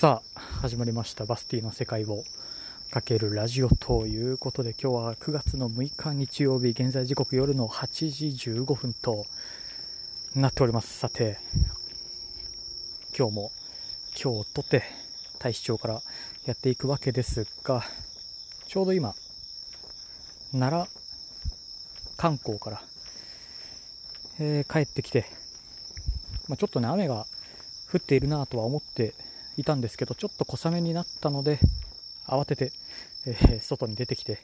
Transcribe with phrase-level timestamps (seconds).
[0.00, 1.24] さあ始まりました。
[1.24, 2.22] バスティの世界を
[2.92, 9.26] かけるラジオということで今日は9月の6日日曜日現在時刻夜の8時15分と
[10.36, 10.96] なっております。
[10.96, 11.38] さて
[13.18, 13.50] 今日も
[14.22, 14.84] 今日とて
[15.40, 16.00] 大使町から
[16.46, 17.82] やっていくわけですが
[18.68, 19.16] ちょうど今
[20.52, 20.88] 奈良
[22.16, 22.82] 観光から、
[24.38, 25.26] えー帰ってきて、
[26.48, 27.26] まあ、ちょっとね雨が
[27.92, 29.12] 降っているなとは思って
[29.58, 31.58] いたんですけどちょっと小雨になったので
[32.26, 32.72] 慌てて、
[33.26, 34.38] えー外に出てきて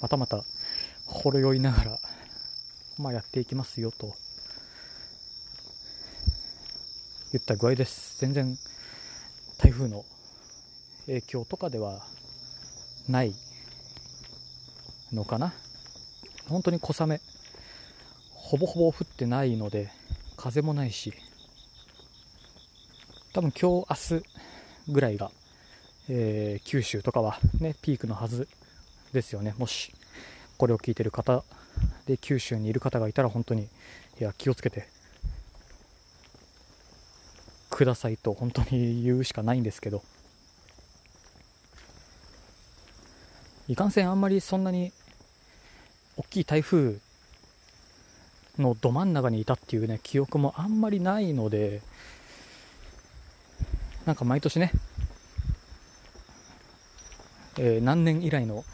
[0.00, 0.42] またまた
[1.06, 1.98] ほろ酔いながら、
[2.98, 4.14] まあ、やっていきますよと
[7.32, 8.18] 言った具合です。
[8.20, 8.58] 全然
[9.58, 10.04] 台風の
[11.06, 12.04] 影響とかでは
[13.08, 13.34] ない
[15.12, 15.52] のかな。
[16.48, 17.20] 本当に小雨
[18.30, 19.90] ほぼほぼ降ってないので
[20.36, 21.14] 風もないし
[23.32, 24.24] 多分今日明日
[24.92, 25.30] ぐらいが、
[26.08, 28.48] えー九州とかはねピークのはず
[29.12, 29.54] ですよね。
[29.58, 29.92] もし
[30.58, 31.44] これを聞いてる方
[32.06, 33.68] で九州にいる方がいたら本当にい
[34.18, 34.86] や気をつけて
[37.70, 40.02] くださいと本当に言うしかないんですけど。
[43.68, 44.92] いかんせんあんまりそんなに
[46.16, 46.98] 大きい台風
[48.58, 51.80] のど真ん中にいたっていうね記憶もあんまりないので
[54.06, 54.72] なんか毎年ね、
[57.56, 58.64] えー何年以来の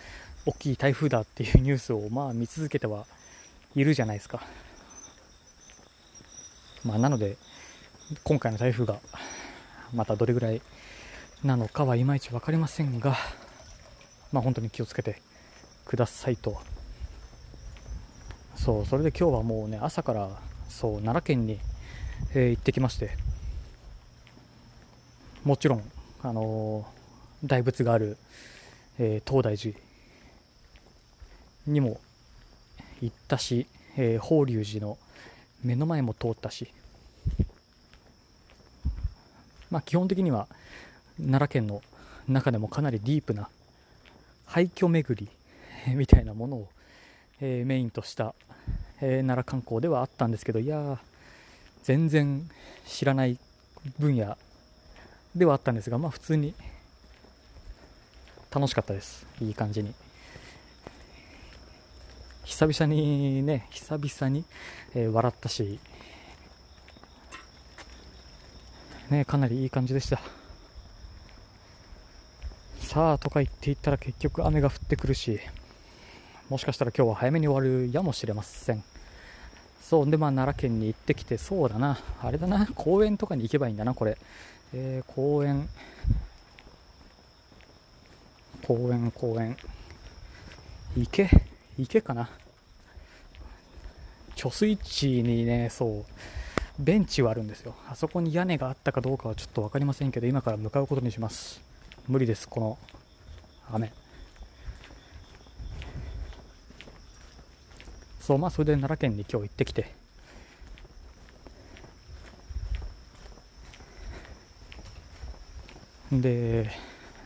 [0.46, 3.04] 大きい台風だっていうニュースをまあ見続けては
[3.74, 4.42] いるじゃないですか。
[6.82, 7.36] まあなので
[8.24, 9.00] 今回の台風が
[9.92, 10.62] またどれぐらい
[11.44, 13.14] なのかはいまいち分かりませんが、
[14.32, 15.20] まあ本当に気をつけて
[15.84, 16.58] くださいと。
[18.56, 20.30] そう、それで今日はもうね朝から
[20.70, 21.60] そう奈良県に、
[22.34, 23.27] えー行ってきまして。
[25.48, 25.82] もちろん、
[26.22, 26.84] あの
[27.42, 28.18] 大仏がある、
[28.98, 29.74] えー東大寺
[31.66, 31.98] にも
[33.00, 33.66] 行ったし、
[33.96, 34.98] えー法隆寺の
[35.64, 36.70] 目の前も通ったし、
[39.70, 40.48] まあ、基本的には
[41.16, 41.80] 奈良県の
[42.28, 43.48] 中でもかなりディープな
[44.44, 45.30] 廃墟巡
[45.86, 46.68] りみたいなものを、
[47.40, 48.34] えーメインとした、
[49.00, 50.98] えー奈良観光ではあったんですけどいや
[51.84, 52.46] 全然
[52.86, 53.38] 知らない
[53.98, 54.36] 分野
[55.34, 56.54] ではあったんですが、まあ、普通に
[58.50, 59.94] 楽しかったです、いい感じに。
[62.44, 64.44] 久々にね、久々に、
[64.94, 65.78] えー笑ったし、
[69.10, 70.20] ね、かなりいい感じでした。
[72.80, 75.38] さあとか言っていったら結局雨が降ってくるし、
[76.48, 78.82] もしかしたら今日は早めに終わるやもしれません。
[79.82, 84.16] そう、で、まあ奈良県に行ってきて、そうだな、あれだな、公園とかに行けばいいんだな、これ。
[84.74, 85.68] えー公園。
[88.66, 89.56] 公園公園。
[90.96, 91.30] 池？
[91.78, 92.28] 池かな？
[94.36, 96.04] 貯水池にねそう。
[96.78, 97.74] ベンチはあるんですよ。
[97.88, 101.60] あそこに屋根があったかどうかはちょっと分かりませんけど今から向かうことにします。
[102.06, 102.78] 無理ですこの。
[103.72, 103.92] 雨。
[108.20, 109.97] そうまあそれで奈良県に今日行ってきて。
[116.12, 116.70] で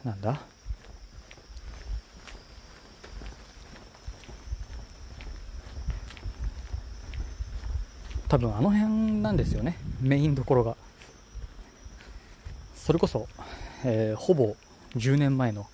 [0.04, 0.41] なんだ？
[8.28, 10.76] 多分あの辺なんですよねメインどころが。
[12.75, 13.28] それこそ、
[13.84, 14.56] えーほぼ
[14.97, 15.66] 10年前の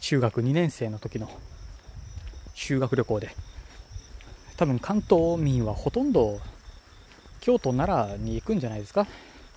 [0.00, 1.30] 中学2年生の時の
[2.54, 3.30] 修学旅行で。
[4.56, 6.40] 多分関東民はほとんど
[7.40, 9.06] 京都奈良に行くんじゃないですか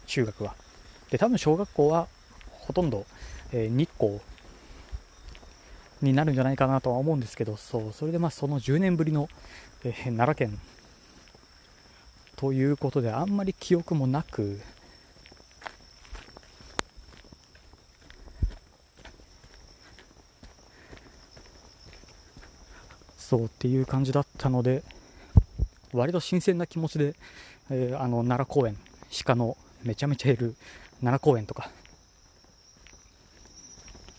[0.06, 0.56] 中学は。
[1.10, 2.08] で多分小学校は
[2.72, 3.06] ほとんど、
[3.52, 4.20] えー日光
[6.02, 9.28] になるんじゃないかなとは思うんですけどそうそれでまあその10年ぶりの、
[9.84, 10.58] えー奈良県
[12.38, 14.62] ということであんまり記憶もなく
[23.18, 24.82] そうっていう感じだったので
[25.92, 27.16] 割と新鮮な気持ちで、
[27.70, 28.78] えーあの奈良公園
[29.26, 30.56] 鹿のめちゃめちゃいる
[31.02, 31.70] 奈良公園とか、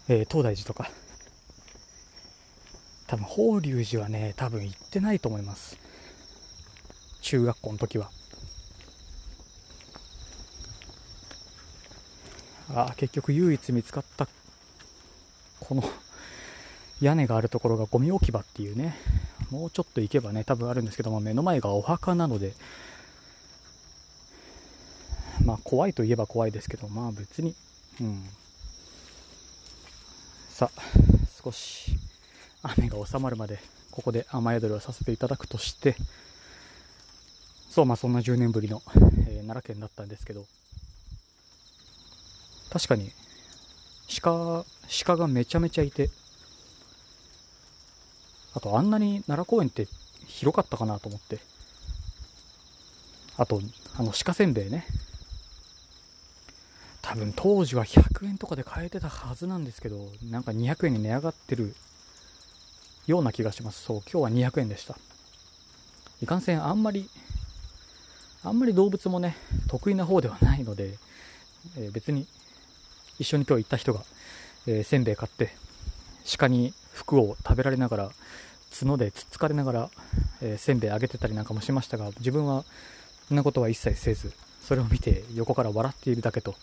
[0.08, 0.90] えー東大寺とか。
[3.06, 5.76] 多分法隆寺はね多分行ってないと思います。
[7.20, 8.10] 中学校の時は。
[12.74, 14.26] あー結局唯一見つかった
[15.60, 15.84] この
[17.02, 18.96] 屋根があるところがゴミ置き場っていうね。
[19.50, 22.54] もうちょっと行けばね多分あるんですけども目の前がお墓なので。
[25.44, 27.54] まあ怖いといえば怖いですけど、まあ別に、
[28.00, 28.24] うん。
[30.52, 30.82] さあ、
[31.42, 31.92] 少し
[32.62, 33.58] 雨が収まるまで、
[33.90, 35.96] ここで雨宿りをさせていただくとして、
[37.70, 40.44] そう、まあそんな10年ぶりの、えー、奈良県だったんですけど、
[42.70, 43.12] 確かに
[44.20, 44.66] 鹿、
[45.06, 46.10] 鹿がめちゃめちゃいて、
[48.52, 49.88] あとあんなに奈良公園って
[50.26, 51.38] 広かったかなと思って。
[53.38, 53.62] あと、
[53.96, 54.84] あの鹿せんべいね。
[57.12, 61.74] 多分当時は100円とかで買えてたはずなんですけど、なんか200円に値上がってる
[63.06, 63.82] ような気がします。
[63.82, 64.96] そう、今日は200円でした。
[66.22, 67.10] いかんせんあんまり、
[68.42, 69.36] あんまり動物もね、
[69.68, 70.94] 得意な方ではないので、
[71.76, 72.26] えー、別に
[73.18, 74.04] 一緒に今日行った人が、
[74.66, 75.54] えー、せんべい買って、
[76.38, 78.10] 鹿に服を食べられながら、
[78.80, 79.90] 角でつっつかれながら、
[80.40, 82.64] えー、せんべいあげてたりなんかもしましたが、自分は
[83.28, 84.32] そんなことは一切せず、
[84.62, 86.54] それを見て横から笑っているだけと。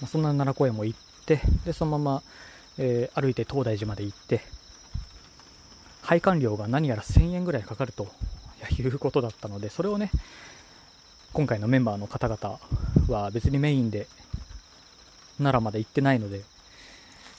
[0.00, 2.22] まあ、そんな奈良公園も行って、で、そのまま、
[2.78, 4.42] えー、歩いて東大寺まで行って、
[6.02, 8.08] 配管料が何やら1000円ぐらいかかると
[8.78, 10.10] いうことだったので、それをね、
[11.32, 12.58] 今回のメンバーの方々
[13.08, 14.06] は別にメインで
[15.38, 16.42] 奈良まで行ってないので、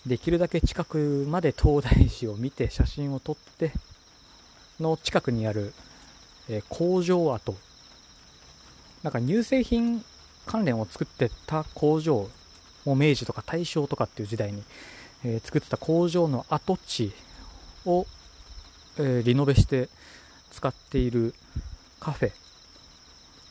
[0.06, 3.72] できるだけ近くまで東大寺を見て写真を撮って
[4.80, 5.74] の近くにある、
[6.50, 7.56] えー、工場跡
[9.04, 10.04] なんか乳製品
[10.46, 12.30] 関連を作ってた工場
[12.88, 14.64] もう明治とか大正とかっていう時代に、
[15.26, 17.12] えー、作ってた工場の跡地
[17.86, 18.08] を、
[18.98, 19.90] えー、リノベして
[20.52, 21.36] 使っている
[22.00, 22.32] カフェ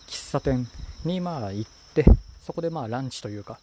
[0.07, 0.67] 喫茶店
[1.05, 2.07] にまあ行って
[2.41, 3.59] そこでまあランチというか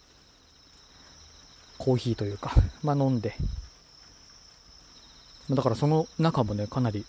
[1.79, 2.53] コーヒーというか、
[2.83, 3.35] まあ、飲んで。
[5.49, 7.03] だからその中もねかなり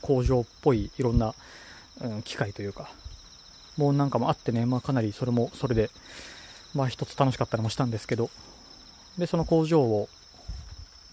[0.00, 1.34] 工場っぽいいろんな、
[2.00, 2.90] うん、機械というか
[3.76, 5.90] もうなんかもあってね、まあ、かなりそれもそれで
[6.74, 8.30] まあ一つ楽しかったりもしたんですけど
[9.18, 10.08] でその工場を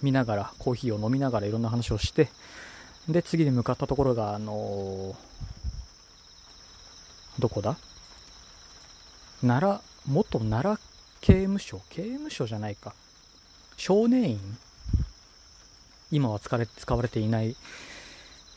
[0.01, 2.29] 見ながらコーヒーを飲みながらいろんな話をして
[3.07, 5.15] で次に向かったところがあのー、
[7.39, 7.77] どこだ？
[9.41, 10.77] 奈良元奈良
[11.19, 11.81] 刑務所？
[11.89, 12.93] 刑務所じゃないか。
[13.77, 14.57] 少年院？
[16.11, 17.55] 今は使われ使われていないっ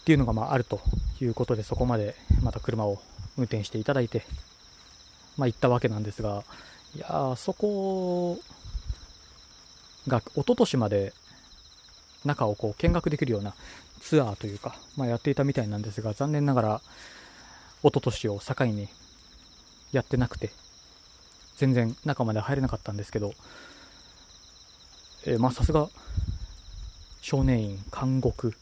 [0.04, 0.80] ていうのがまああると
[1.20, 3.00] いうことでそこまでまた車を
[3.36, 4.24] 運転していただいて、
[5.36, 6.44] まあ、行ったわけなんですが
[6.96, 8.38] いやーそこ
[10.06, 11.12] が一昨年まで
[12.24, 13.54] 中をこう見学できるような
[14.00, 16.80] ツアーというか、まあ、やっていたみたいなんですが残念ながら
[17.82, 18.88] 一昨年を境に
[19.92, 20.50] やってなくて
[21.56, 23.32] 全然中まで入れなかったんですけど、
[25.26, 25.88] えー、まあさすが
[27.20, 28.54] 少年院監獄、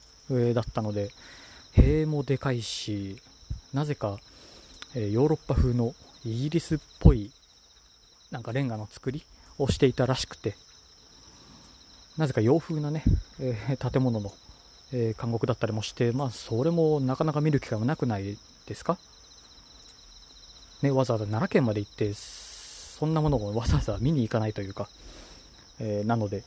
[0.55, 1.11] だったので
[1.73, 3.21] 塀もでかいし
[3.75, 4.19] なぜか、
[4.95, 5.95] えー、ヨーロッパ風の
[6.25, 7.31] イギリスっぽい
[8.33, 9.23] なんかレンガの作り
[9.59, 10.57] をしていたらしくて
[12.19, 13.05] なぜか洋風なね、
[13.39, 14.33] えー、建物の、
[14.93, 18.37] えー、監獄だったりもして、まあ、それもなかなか見る機会はなくない
[18.67, 18.99] ですか？
[20.83, 24.89] ね、わざわざ奈良県まで行ってそんなものをわざわざ見に行かないというか、
[25.79, 26.43] えー、なので、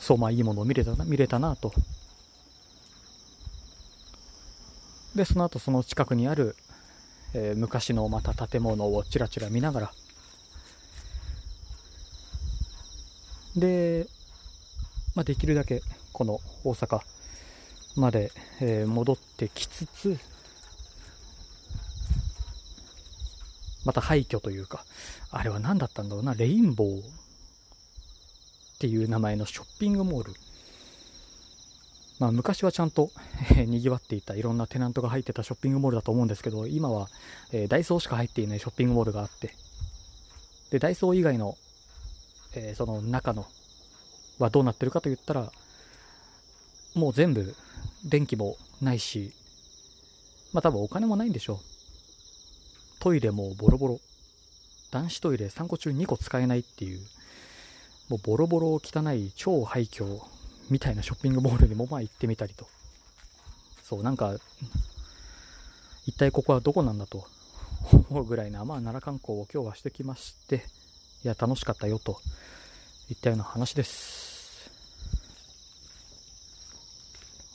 [0.00, 1.72] そう、まあいいものを見れたな、見れたなと。
[5.14, 6.56] で、その後その近くにある、
[7.38, 9.92] えー、昔のまた建物をちらちら見ながら、
[13.54, 14.06] で、
[15.14, 15.82] まあ、できるだけ
[16.14, 17.00] この大阪
[17.96, 20.18] まで、えー、戻ってきつつ、
[23.84, 24.86] また廃墟というか、
[25.30, 27.02] あれは何だったんだろうな、レインボーっ
[28.78, 30.34] ていう名前のショッピングモール。
[32.18, 33.10] まあ、昔はちゃんと、
[33.50, 37.08] えー、賑わっていたいろんなテナントが入ってたショッピングモールだと思うんですけど、今は、
[37.52, 39.54] えー、ダイソーしか入っていないショッピングモールがあって、
[40.70, 41.56] で、ダイソー以外の、
[42.54, 43.46] えー、その中の
[44.38, 45.52] はどうなってるかと言ったら、
[46.94, 47.54] もう全部
[48.04, 49.32] 電気もないし、
[50.52, 51.58] まあ多分お金もないんでしょう。
[53.00, 54.00] トイレもボロボロ。
[54.90, 57.00] 男子トイレ3個中2個使えないっていう、
[58.08, 60.20] もうボロボロ汚い超廃墟
[60.70, 62.66] みたいなショッピングモールにもまあ行ってみたりと。
[63.82, 64.36] そう、なんか、
[66.06, 67.26] 一体ここはどこなんだと
[68.10, 70.66] 思うぐらいな、まあ奈良観光を今日はしてきまして、
[71.24, 72.20] いや、楽しかったよと
[73.10, 74.70] いったような話です。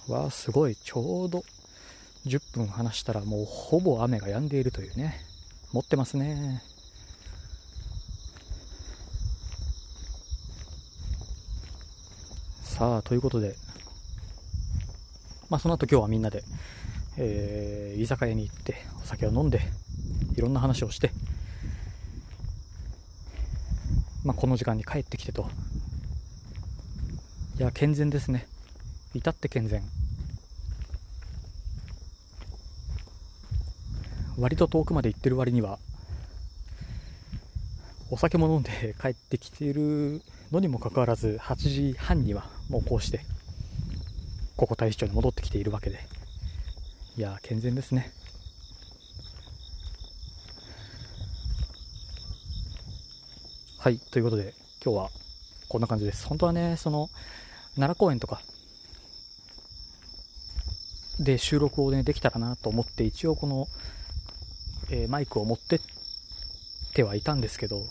[0.07, 0.75] わあ、すごい。
[0.75, 1.43] ちょうど
[2.25, 5.25] 10分話したらもうほぼ雨が止んでいるというね。
[5.73, 6.61] 持ってますね
[12.81, 13.53] さあということで。
[15.51, 16.43] まあ、その後今日はみんなで、
[17.15, 18.73] えー、居酒屋に行って
[19.03, 19.61] お酒を飲んで
[20.35, 21.11] いろんな話をして、
[24.25, 25.47] まあ、この時間に帰ってきてと。
[27.59, 28.47] いや健全ですね。
[29.13, 29.83] 至って健全。
[34.39, 35.77] 割と遠くまで行ってる割には
[38.13, 43.21] お酒も飲んで帰ってきているのにもかかわらず8時半にはもうこうして
[44.57, 45.99] ここ大使町に戻ってきているわけで。
[47.17, 48.11] いや健全ですね。
[53.79, 54.53] はいということで
[54.83, 55.09] 今日は
[55.69, 56.27] こんな感じです。
[56.27, 57.09] 本当はねその
[57.75, 58.41] 奈良公園とか
[61.17, 63.67] で収録をねできたらなと思って一応この
[64.93, 66.00] えー、マイクを持ってって
[67.03, 67.85] はいたんですけど、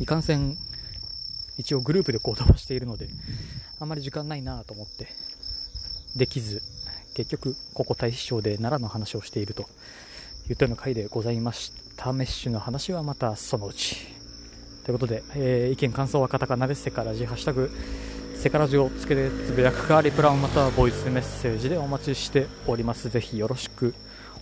[0.00, 0.56] いかんせん、
[1.56, 3.08] 一応グループで行動はしているので、
[3.80, 5.08] あまり時間ないなと思って、
[6.16, 6.62] できず、
[7.14, 9.64] 結局、ここ大使町で奈良の話をしているとい
[10.50, 12.12] うような回でございました。
[12.12, 13.96] メッシュの話はまたそのうち。
[14.84, 17.70] ということで、えー、意見、感想はカタカナでセカラジ、ハッシュタグ、
[18.36, 23.08] セカラジをつけてつぶやくか、リプランまたはボイスメッセージでお待ちしております。
[23.10, 23.94] ぜひよろしく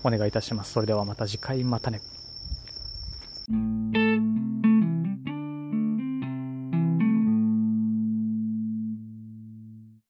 [0.07, 0.73] お願いいたします。
[0.73, 2.01] それではまた次回またね。